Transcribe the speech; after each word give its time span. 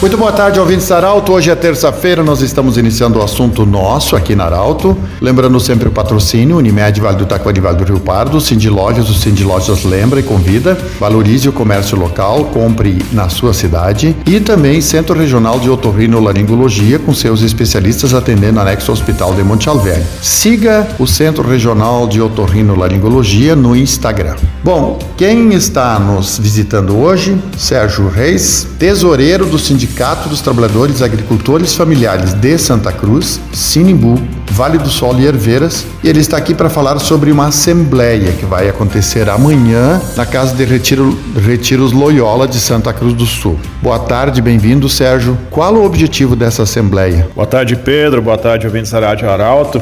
Muito 0.00 0.16
boa 0.16 0.32
tarde, 0.32 0.58
ouvintes 0.58 0.88
da 0.88 0.96
Arauto. 0.96 1.30
Hoje 1.30 1.50
é 1.50 1.54
terça-feira, 1.54 2.22
nós 2.22 2.40
estamos 2.40 2.78
iniciando 2.78 3.18
o 3.18 3.22
assunto 3.22 3.66
nosso 3.66 4.16
aqui 4.16 4.34
na 4.34 4.44
Arauto. 4.44 4.96
Lembrando 5.20 5.60
sempre 5.60 5.88
o 5.88 5.90
patrocínio, 5.90 6.56
Unimed 6.56 6.98
Vale 6.98 7.18
do 7.18 7.26
Taquari 7.26 7.60
Vale 7.60 7.76
do 7.76 7.84
Rio 7.84 8.00
Pardo, 8.00 8.40
Cindy 8.40 8.70
Lojas, 8.70 9.10
o 9.10 9.14
Cindy 9.14 9.44
Lojas 9.44 9.84
lembra 9.84 10.18
e 10.18 10.22
convida. 10.22 10.74
Valorize 10.98 11.50
o 11.50 11.52
comércio 11.52 11.98
local, 11.98 12.46
compre 12.46 13.04
na 13.12 13.28
sua 13.28 13.52
cidade. 13.52 14.16
E 14.24 14.40
também 14.40 14.80
Centro 14.80 15.14
Regional 15.14 15.60
de 15.60 15.68
Otorrinolaringologia, 15.68 16.98
com 16.98 17.12
seus 17.12 17.42
especialistas 17.42 18.14
atendendo 18.14 18.58
anexo 18.58 18.90
ao 18.90 18.94
Hospital 18.94 19.34
de 19.34 19.42
Monte 19.42 19.68
Alverne. 19.68 20.06
Siga 20.22 20.88
o 20.98 21.06
Centro 21.06 21.46
Regional 21.46 22.08
de 22.08 22.22
Otorrinolaringologia 22.22 23.54
no 23.54 23.76
Instagram. 23.76 24.36
Bom, 24.64 24.98
quem 25.18 25.52
está 25.52 25.98
nos 25.98 26.38
visitando 26.38 26.96
hoje? 26.96 27.36
Sérgio 27.58 28.08
Reis, 28.08 28.66
tesoureiro 28.78 29.44
do 29.44 29.58
Sindicato 29.58 29.89
dos 30.28 30.40
Trabalhadores 30.40 31.02
Agricultores 31.02 31.74
Familiares 31.74 32.32
de 32.32 32.56
Santa 32.56 32.90
Cruz, 32.90 33.38
Sinimbu, 33.52 34.20
Vale 34.52 34.78
do 34.78 34.88
Sol 34.88 35.18
e 35.18 35.26
Herveiras, 35.26 35.86
e 36.02 36.08
ele 36.08 36.20
está 36.20 36.36
aqui 36.36 36.54
para 36.54 36.68
falar 36.68 36.98
sobre 36.98 37.30
uma 37.30 37.46
assembleia 37.46 38.32
que 38.32 38.44
vai 38.44 38.68
acontecer 38.68 39.28
amanhã 39.28 40.00
na 40.16 40.26
Casa 40.26 40.54
de 40.54 40.64
Retiro, 40.64 41.16
Retiros 41.36 41.92
Loyola 41.92 42.48
de 42.48 42.58
Santa 42.58 42.92
Cruz 42.92 43.14
do 43.14 43.26
Sul. 43.26 43.58
Boa 43.82 43.98
tarde, 43.98 44.40
bem-vindo, 44.40 44.88
Sérgio. 44.88 45.38
Qual 45.50 45.74
o 45.74 45.84
objetivo 45.84 46.34
dessa 46.34 46.62
assembleia? 46.62 47.28
Boa 47.34 47.46
tarde, 47.46 47.76
Pedro. 47.76 48.20
Boa 48.20 48.38
tarde, 48.38 48.66
ouvintes 48.66 48.90
da 48.90 49.00
Rádio 49.00 49.30
Arauto. 49.30 49.80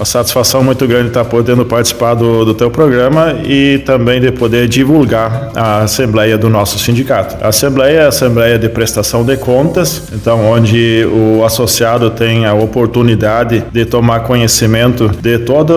Uma 0.00 0.06
satisfação 0.06 0.64
muito 0.64 0.86
grande 0.86 1.08
estar 1.08 1.26
podendo 1.26 1.62
participar 1.62 2.14
do, 2.14 2.42
do 2.42 2.54
teu 2.54 2.70
programa 2.70 3.34
e 3.44 3.82
também 3.84 4.18
de 4.18 4.32
poder 4.32 4.66
divulgar 4.66 5.50
a 5.54 5.82
assembleia 5.82 6.38
do 6.38 6.48
nosso 6.48 6.78
sindicato. 6.78 7.36
A 7.44 7.48
assembleia 7.48 7.98
é 7.98 8.04
a 8.06 8.08
assembleia 8.08 8.58
de 8.58 8.66
prestação 8.70 9.22
de 9.22 9.36
contas, 9.36 10.04
então 10.14 10.42
onde 10.50 11.04
o 11.04 11.44
associado 11.44 12.08
tem 12.08 12.46
a 12.46 12.54
oportunidade 12.54 13.62
de 13.70 13.84
tomar 13.84 14.20
conhecimento 14.20 15.10
de 15.20 15.36
todo 15.40 15.74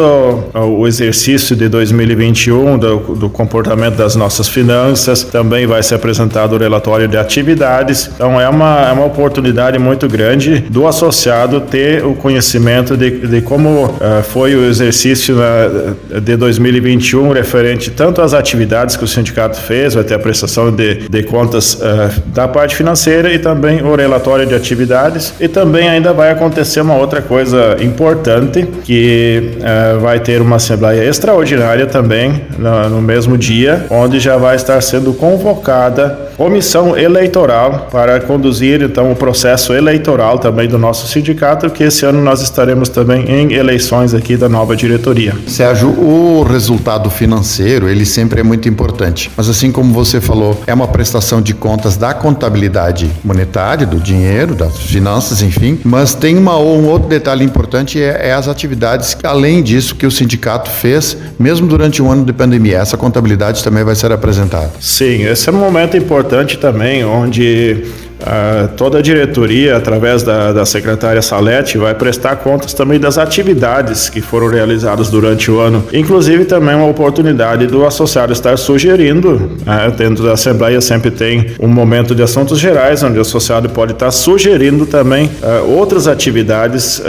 o 0.54 0.88
exercício 0.88 1.54
de 1.54 1.68
2021, 1.68 2.78
do, 2.78 2.98
do 3.16 3.30
comportamento 3.30 3.96
das 3.96 4.16
nossas 4.16 4.48
finanças. 4.48 5.24
Também 5.24 5.68
vai 5.68 5.84
ser 5.84 5.96
apresentado 5.96 6.56
o 6.56 6.58
relatório 6.58 7.10
de 7.10 7.18
atividades. 7.18 8.10
Então 8.16 8.40
é 8.40 8.48
uma, 8.48 8.88
é 8.88 8.92
uma 8.94 9.06
oportunidade 9.06 9.78
muito 9.78 10.08
grande 10.08 10.60
do 10.70 10.88
associado 10.88 11.60
ter 11.60 12.06
o 12.06 12.14
conhecimento 12.14 12.96
de, 12.96 13.28
de 13.28 13.42
como 13.42 13.94
uh, 14.20 14.24
foi 14.24 14.56
o 14.56 14.66
exercício 14.66 15.36
na, 15.36 16.20
de 16.20 16.36
2021 16.36 17.32
referente 17.32 17.92
tanto 17.92 18.22
às 18.22 18.34
atividades 18.34 18.96
que 18.96 19.04
o 19.04 19.08
sindicato 19.08 19.60
fez, 19.60 19.94
ter 20.06 20.14
a 20.14 20.20
prestação 20.20 20.72
de, 20.72 21.08
de 21.08 21.24
contas 21.24 21.76
uh, 21.76 22.22
da 22.28 22.48
parte 22.48 22.76
financeira 22.76 23.32
e 23.32 23.40
também 23.40 23.82
o 23.82 23.96
relatório 23.96 24.46
de 24.46 24.56
atividades. 24.56 25.34
E 25.40 25.48
também 25.48 25.90
ainda 25.90 26.14
vai 26.14 26.32
acontecer 26.32 26.82
uma 26.82 26.96
outra 26.96 27.22
coisa 27.22 27.78
importante 27.82 28.68
que 28.84 29.52
uh, 29.58 30.00
vai 30.00 30.20
ter 30.20 30.42
uma 30.42 30.58
assembleia 30.58 31.04
extraordinária 31.08 31.86
também 31.86 32.44
no, 32.58 32.90
no 32.90 33.02
mesmo 33.02 33.38
dia, 33.38 33.86
onde 33.90 34.20
já 34.20 34.38
vai 34.38 34.56
estar 34.56 34.80
sendo 34.82 35.14
convocada 35.14 36.24
comissão 36.38 36.98
eleitoral 36.98 37.88
para 37.92 38.20
conduzir 38.20 38.82
então 38.82 39.12
o 39.12 39.16
processo 39.16 39.74
eleitoral 39.74 40.40
também 40.40 40.68
do 40.68 40.78
nosso 40.78 41.08
sindicato, 41.08 41.70
que 41.70 41.84
esse 41.84 42.06
ano 42.06 42.22
nós 42.22 42.42
estaremos 42.42 42.90
também 42.90 43.26
em 43.30 43.54
eleições 43.54 44.03
aqui 44.12 44.36
da 44.36 44.50
nova 44.50 44.76
diretoria. 44.76 45.36
Sérgio, 45.48 45.90
o 45.90 46.42
resultado 46.42 47.12
financeiro, 47.12 47.88
ele 47.88 48.08
sempre 48.08 48.40
é 48.40 48.44
muito 48.44 48.68
importante, 48.68 49.30
mas 49.38 49.48
assim 49.48 49.72
como 49.72 49.94
você 49.94 50.20
falou, 50.20 50.60
é 50.66 50.74
uma 50.74 50.88
prestação 50.88 51.40
de 51.40 51.54
contas 51.54 51.96
da 51.96 52.12
contabilidade 52.12 53.12
monetária, 53.24 53.86
do 53.86 54.00
dinheiro, 54.00 54.56
das 54.56 54.78
finanças, 54.78 55.44
enfim, 55.44 55.78
mas 55.84 56.16
tem 56.16 56.36
uma, 56.36 56.58
um 56.58 56.88
outro 56.88 57.08
detalhe 57.08 57.46
importante, 57.46 58.02
é, 58.02 58.30
é 58.30 58.34
as 58.34 58.48
atividades, 58.48 59.16
além 59.24 59.62
disso, 59.62 59.96
que 59.96 60.08
o 60.08 60.12
sindicato 60.12 60.72
fez, 60.72 61.16
mesmo 61.38 61.68
durante 61.68 62.02
um 62.02 62.12
ano 62.12 62.26
de 62.26 62.34
pandemia, 62.34 62.78
essa 62.78 62.98
contabilidade 62.98 63.64
também 63.64 63.84
vai 63.84 63.94
ser 63.94 64.12
apresentada. 64.12 64.72
Sim, 64.80 65.26
esse 65.26 65.50
é 65.50 65.52
um 65.52 65.58
momento 65.58 65.96
importante 65.96 66.58
também, 66.58 67.06
onde 67.06 67.84
Uh, 68.24 68.70
toda 68.78 69.00
a 69.00 69.02
diretoria, 69.02 69.76
através 69.76 70.24
da, 70.24 70.54
da 70.54 70.66
secretária 70.66 71.22
Salete, 71.22 71.78
vai 71.78 71.94
prestar 71.94 72.38
contas 72.38 72.74
também 72.74 72.98
das 72.98 73.18
atividades 73.18 74.10
que 74.10 74.22
foram 74.22 74.48
realizadas 74.48 75.10
durante 75.10 75.52
o 75.52 75.60
ano. 75.60 75.84
Inclusive, 75.92 76.46
também 76.46 76.74
uma 76.74 76.88
oportunidade 76.88 77.68
do 77.68 77.86
associado 77.86 78.32
estar 78.32 78.58
sugerindo, 78.58 79.34
uh, 79.34 79.92
dentro 79.92 80.24
da 80.24 80.34
Assembleia 80.34 80.80
sempre 80.80 81.12
tem 81.12 81.52
um 81.60 81.68
momento 81.68 82.16
de 82.16 82.24
assuntos 82.24 82.60
gerais, 82.60 83.04
onde 83.04 83.18
o 83.18 83.22
associado 83.22 83.70
pode 83.70 83.92
estar 83.92 84.12
sugerindo 84.12 84.86
também 84.86 85.26
uh, 85.26 85.70
outras 85.70 86.08
atividades, 86.08 87.02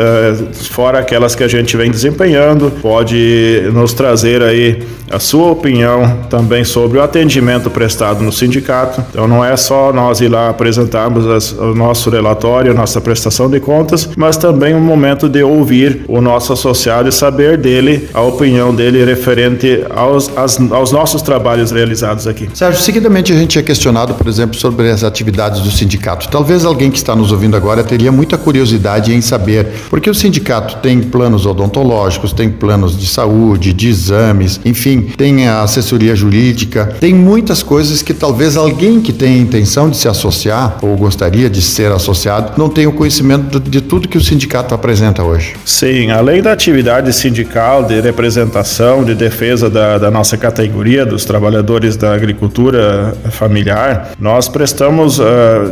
fora 0.70 0.98
aquelas 0.98 1.34
que 1.34 1.44
a 1.44 1.48
gente 1.48 1.76
vem 1.76 1.91
desempenhando, 1.91 2.72
pode 2.82 3.62
nos 3.72 3.92
trazer 3.92 4.42
aí 4.42 4.82
a 5.10 5.19
sua 5.19 5.52
opinião 5.52 6.25
também 6.28 6.64
sobre 6.64 6.98
o 6.98 7.02
atendimento 7.02 7.70
prestado 7.70 8.22
no 8.22 8.32
sindicato. 8.32 9.04
Então, 9.10 9.28
não 9.28 9.44
é 9.44 9.56
só 9.56 9.92
nós 9.92 10.20
ir 10.20 10.28
lá 10.28 10.48
apresentar 10.48 11.03
as, 11.04 11.53
o 11.53 11.75
nosso 11.75 12.10
relatório, 12.10 12.70
a 12.70 12.75
nossa 12.75 13.00
prestação 13.00 13.48
de 13.48 13.60
contas, 13.60 14.09
mas 14.16 14.37
também 14.37 14.75
um 14.75 14.81
momento 14.81 15.28
de 15.28 15.42
ouvir 15.42 16.04
o 16.09 16.20
nosso 16.20 16.53
associado 16.53 17.09
e 17.09 17.12
saber 17.12 17.56
dele, 17.56 18.09
a 18.12 18.22
opinião 18.22 18.75
dele 18.75 19.04
referente 19.04 19.84
aos, 19.91 20.31
as, 20.37 20.60
aos 20.70 20.93
nossos 20.93 21.22
trabalhos 21.22 21.70
realizados 21.70 22.26
aqui. 22.26 22.48
Sérgio, 22.54 22.81
seguidamente 22.81 23.32
a 23.32 23.37
gente 23.37 23.59
é 23.59 23.62
questionado, 23.62 24.14
por 24.14 24.26
exemplo, 24.26 24.56
sobre 24.56 24.91
as 24.91 25.04
atividades 25.04 25.60
do 25.60 25.70
sindicato. 25.70 26.28
Talvez 26.28 26.64
alguém 26.64 26.91
que 26.91 26.97
está 26.97 27.14
nos 27.14 27.32
ouvindo 27.32 27.56
agora 27.56 27.82
teria 27.82 28.12
muita 28.12 28.37
curiosidade 28.37 29.14
em 29.14 29.20
saber, 29.20 29.66
porque 29.91 30.09
o 30.09 30.14
sindicato 30.14 30.76
tem 30.76 31.00
planos 31.00 31.47
odontológicos, 31.47 32.32
tem 32.32 32.50
planos 32.50 32.98
de 32.98 33.06
saúde, 33.06 33.72
de 33.72 33.88
exames, 33.88 34.60
enfim, 34.64 35.03
tem 35.16 35.47
a 35.47 35.62
assessoria 35.62 36.14
jurídica, 36.14 36.94
tem 37.00 37.14
muitas 37.14 37.62
coisas 37.62 38.03
que 38.03 38.14
talvez 38.14 38.56
alguém 38.56 39.00
que 39.00 39.12
tenha 39.12 39.37
intenção 39.38 39.88
de 39.88 39.97
se 39.97 40.09
associar 40.09 40.78
ou 40.82 40.94
gostaria 40.97 41.49
de 41.49 41.60
ser 41.60 41.91
associado 41.93 42.53
não 42.56 42.69
tem 42.69 42.87
o 42.87 42.93
conhecimento 42.93 43.59
de 43.60 43.81
tudo 43.81 44.09
que 44.09 44.19
o 44.19 44.21
sindicato 44.21 44.75
apresenta 44.75 45.22
hoje. 45.22 45.55
Sim, 45.65 46.10
além 46.10 46.43
da 46.43 46.53
atividade 46.53 47.12
sindical 47.12 47.84
de 47.84 48.00
representação, 48.00 49.05
de 49.05 49.15
defesa 49.15 49.71
da, 49.71 49.99
da 49.99 50.10
nossa 50.10 50.37
categoria 50.37 51.05
dos 51.05 51.25
trabalhadores 51.25 51.97
da 51.97 52.15
agricultura 52.15 53.15
familiar, 53.31 54.12
nós 54.19 54.49
prestamos 54.49 55.19
uh, 55.19 55.25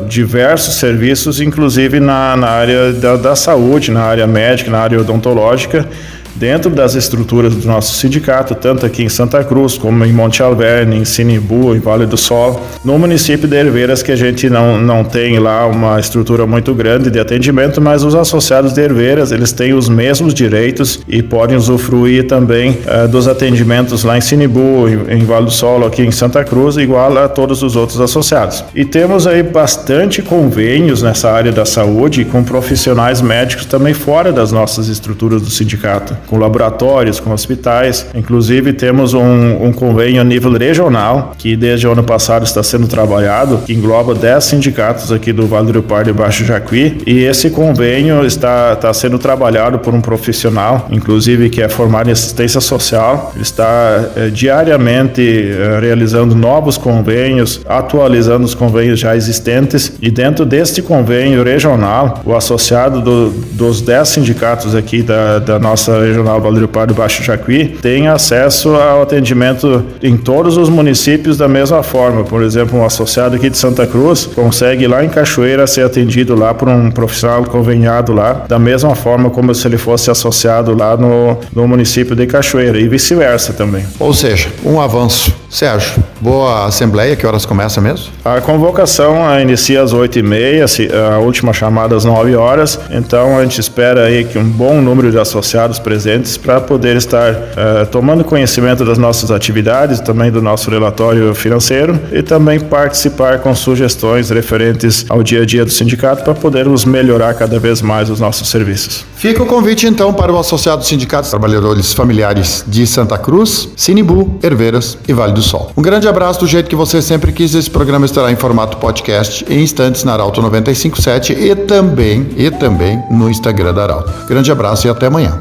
diversos 0.09 0.75
serviços, 0.75 1.41
inclusive 1.41 2.01
na, 2.01 2.37
na 2.37 2.49
área 2.49 2.93
da, 2.93 3.17
da 3.17 3.37
saúde, 3.37 3.91
na 3.91 4.03
área 4.03 4.27
médica, 4.27 4.71
na 4.71 4.79
área 4.79 5.01
odontológica 5.01 5.87
dentro 6.35 6.71
das 6.71 6.95
estruturas 6.95 7.55
do 7.55 7.67
nosso 7.67 7.95
sindicato, 7.95 8.55
tanto 8.55 8.87
aqui 8.87 9.03
em 9.03 9.09
Santa 9.09 9.43
Cruz, 9.45 9.77
como 9.77 10.05
em 10.05 10.13
Monte 10.13 10.43
Alverne, 10.43 10.97
em 10.97 11.05
Sinibu, 11.05 11.75
em 11.75 11.79
Vale 11.79 12.07
do 12.07 12.17
Sol. 12.17 12.61
No 12.85 12.99
município 12.99 13.49
de 13.49 13.57
Herveiras, 13.57 14.03
que 14.03 14.13
a 14.13 14.17
gente 14.17 14.49
não, 14.49 14.81
não 14.81 15.05
tem 15.05 15.39
lá 15.39 15.67
uma 15.67 15.99
estrutura 15.99 16.47
muito 16.47 16.75
grande 16.75 17.11
de 17.11 17.19
atendimento, 17.19 17.81
mas 17.81 18.03
os 18.03 18.15
associados 18.15 18.73
de 18.73 18.81
Herveiras, 18.81 19.33
eles 19.33 19.53
têm 19.53 19.75
os 19.75 19.89
mesmos 19.89 20.35
direitos 20.35 21.01
e 21.09 21.23
podem 21.23 21.57
usufruir 21.57 22.27
também 22.27 22.79
uh, 22.87 23.09
dos 23.09 23.29
atendimentos 23.29 24.05
lá 24.05 24.17
em 24.17 24.21
Sinibu, 24.21 24.89
em, 24.89 25.19
em 25.19 25.25
Vale 25.25 25.47
do 25.47 25.51
Sol, 25.51 25.87
aqui 25.87 26.03
em 26.03 26.11
Santa 26.11 26.45
Cruz, 26.45 26.77
igual 26.77 27.17
a 27.19 27.29
todos 27.29 27.63
os 27.63 27.77
outros 27.77 28.01
associados. 28.01 28.65
E 28.75 28.85
temos 28.85 29.27
aí 29.27 29.43
bastante 29.43 30.23
convênios 30.23 31.03
nessa 31.03 31.31
área 31.31 31.53
da 31.53 31.65
saúde 31.65 32.25
com 32.25 32.43
profissionais 32.43 33.21
médicos 33.21 33.67
também 33.67 33.95
fora 33.95 34.33
das 34.33 34.53
nossas 34.53 34.89
estruturas 34.89 35.43
do 35.43 35.51
sindicato 35.51 36.17
com 36.27 36.39
laboratórios, 36.39 37.21
com 37.21 37.33
hospitais. 37.33 38.07
Inclusive, 38.15 38.73
temos 38.73 39.15
um, 39.15 39.65
um 39.65 39.73
convênio 39.73 40.21
a 40.21 40.25
nível 40.25 40.53
regional, 40.53 41.35
que 41.39 41.57
desde 41.57 41.87
o 41.87 41.93
ano 41.93 42.03
passado 42.03 42.45
está 42.45 42.63
sendo 42.63 42.87
trabalhado, 42.87 43.59
que 43.67 43.73
engloba 43.73 44.15
10 44.15 44.45
sindicatos 44.45 45.13
aqui 45.13 45.33
do 45.33 45.47
Vale 45.47 45.67
do 45.67 45.73
Rio 45.73 45.83
Pardo 45.83 46.11
e 46.11 46.13
Baixo 46.13 46.45
Jacuí. 46.45 47.03
E 47.07 47.25
esse 47.25 47.51
convênio 47.51 48.25
está, 48.25 48.73
está 48.73 48.93
sendo 48.93 49.19
trabalhado 49.19 49.79
por 49.79 49.95
um 49.95 50.01
profissional, 50.01 50.89
inclusive 50.91 51.51
que 51.51 51.63
é 51.63 51.69
formado 51.69 52.09
em 52.09 52.13
assistência 52.13 52.61
social. 52.61 53.33
Ele 53.35 53.43
está 53.43 54.11
é, 54.17 54.29
diariamente 54.29 55.23
é, 55.23 55.81
realizando 55.81 56.35
novos 56.35 56.77
convênios, 56.77 57.61
atualizando 57.69 58.45
os 58.45 58.55
convênios 58.55 58.99
já 58.99 59.17
existentes. 59.17 59.93
E 60.01 60.11
dentro 60.11 60.45
deste 60.45 60.83
convênio 60.83 61.43
regional, 61.43 62.21
o 62.25 62.35
associado 62.35 63.01
do, 63.01 63.31
dos 63.53 63.81
10 63.81 64.09
sindicatos 64.09 64.75
aqui 64.75 65.03
da, 65.03 65.39
da 65.39 65.59
nossa 65.59 65.93
Regional 66.13 66.41
Vale 66.41 66.61
do 66.61 66.95
Baixo 66.95 67.23
Jacuí 67.23 67.69
tem 67.81 68.09
acesso 68.09 68.75
ao 68.75 69.03
atendimento 69.03 69.85
em 70.03 70.17
todos 70.17 70.57
os 70.57 70.69
municípios 70.69 71.37
da 71.37 71.49
mesma 71.49 71.83
forma. 71.83 72.23
Por 72.25 72.43
exemplo, 72.43 72.79
um 72.79 72.85
associado 72.85 73.37
aqui 73.37 73.49
de 73.49 73.57
Santa 73.57 73.87
Cruz 73.87 74.27
consegue 74.27 74.87
lá 74.87 75.05
em 75.05 75.09
Cachoeira 75.09 75.67
ser 75.67 75.85
atendido 75.85 76.35
lá 76.35 76.53
por 76.55 76.69
um 76.69 76.91
profissional 76.91 77.45
conveniado 77.45 78.13
lá, 78.13 78.45
da 78.49 78.59
mesma 78.59 78.95
forma 78.95 79.31
como 79.31 79.55
se 79.55 79.67
ele 79.67 79.79
fosse 79.79 80.11
associado 80.11 80.77
lá 80.77 80.97
no, 80.97 81.39
no 81.55 81.67
município 81.67 82.15
de 82.15 82.27
Cachoeira 82.27 82.79
e 82.79 82.87
vice-versa 82.87 83.53
também. 83.53 83.85
Ou 83.99 84.13
seja, 84.13 84.49
um 84.65 84.81
avanço. 84.81 85.42
Sérgio, 85.53 86.03
boa 86.19 86.65
assembleia, 86.65 87.15
que 87.15 87.27
horas 87.27 87.45
começa 87.45 87.79
mesmo? 87.79 88.07
A 88.25 88.41
convocação 88.41 89.23
ah, 89.23 89.39
inicia 89.43 89.83
às 89.83 89.93
8h30, 89.93 90.91
a 91.15 91.19
última 91.19 91.53
chamada 91.53 91.95
às 91.95 92.07
9 92.07 92.35
horas, 92.35 92.81
então 92.91 93.39
a 93.39 93.43
gente 93.43 93.61
espera 93.61 94.05
aí 94.05 94.25
que 94.25 94.39
um 94.39 94.49
bom 94.49 94.81
número 94.81 95.11
de 95.11 95.19
associados 95.19 95.79
presentes 95.79 96.39
para 96.39 96.59
poder 96.59 96.97
estar 96.97 97.35
uh, 97.35 97.87
tomando 97.91 98.25
conhecimento 98.25 98.83
das 98.83 98.97
nossas 98.97 99.31
atividades, 99.31 100.01
também 100.01 100.31
do 100.31 100.41
nosso 100.41 100.71
relatório 100.71 101.35
financeiro 101.35 102.01
e 102.11 102.23
também 102.23 102.59
participar 102.59 103.41
com 103.41 103.55
sugestões 103.55 104.31
referentes 104.31 105.05
ao 105.11 105.23
dia 105.23 105.43
a 105.43 105.45
dia 105.45 105.67
do 105.67 105.71
sindicato 105.71 106.25
para 106.25 106.33
podermos 106.33 106.87
melhorar 106.87 107.35
cada 107.35 107.59
vez 107.59 107.83
mais 107.83 108.09
os 108.09 108.19
nossos 108.19 108.49
serviços. 108.49 109.12
Fica 109.23 109.41
o 109.41 109.47
convite 109.47 109.87
então 109.87 110.13
para 110.13 110.33
o 110.33 110.37
Associado 110.37 110.85
Sindicato 110.85 111.23
dos 111.23 111.31
Trabalhadores 111.31 111.93
Familiares 111.95 112.65
de 112.67 112.85
Santa 112.89 113.17
Cruz, 113.17 113.69
Sinibu, 113.77 114.37
Herveiras 114.43 114.99
e 115.07 115.13
Vale 115.13 115.33
do 115.33 115.41
Sol. 115.41 115.71
Um 115.77 115.81
grande 115.81 116.09
abraço 116.09 116.41
do 116.41 116.47
jeito 116.49 116.69
que 116.69 116.75
você 116.75 117.01
sempre 117.01 117.31
quis. 117.31 117.55
Esse 117.55 117.71
programa 117.71 118.05
estará 118.05 118.33
em 118.33 118.35
formato 118.35 118.79
podcast 118.79 119.47
em 119.49 119.63
instantes 119.63 120.03
na 120.03 120.15
Arauto 120.15 120.43
957 120.43 121.35
e 121.35 121.55
também 121.55 122.31
e 122.37 122.51
também 122.51 123.01
no 123.13 123.31
Instagram 123.31 123.73
da 123.73 123.85
Arauto. 123.85 124.13
Grande 124.27 124.51
abraço 124.51 124.89
e 124.89 124.91
até 124.91 125.07
amanhã. 125.07 125.39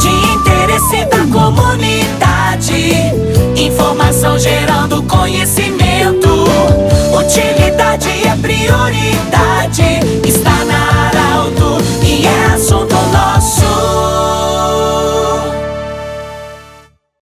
De 0.00 0.08
interesse 0.36 1.04
da 1.06 1.26
comunidade, 1.36 2.92
informação 3.56 4.38
gerando 4.38 5.02
conhecimento. 5.02 6.28
Utilidade 7.12 8.08
é 8.24 8.36
prioridade. 8.40 9.23